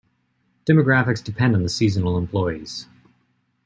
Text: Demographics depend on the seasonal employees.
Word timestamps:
Demographics 0.65 1.23
depend 1.23 1.53
on 1.55 1.61
the 1.61 1.69
seasonal 1.69 2.17
employees. 2.17 2.87